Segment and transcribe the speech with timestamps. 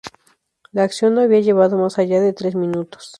[0.71, 3.09] La acción no había llevado más allá de tres minutos.